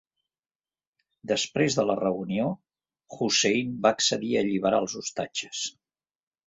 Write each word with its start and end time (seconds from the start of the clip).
Després 1.31 1.77
de 1.81 1.85
la 1.91 1.97
reunió, 2.01 2.47
Hussein 3.19 3.79
va 3.87 3.95
accedir 3.99 4.35
a 4.39 4.45
alliberar 4.47 4.85
els 4.87 5.01
ostatges. 5.07 5.67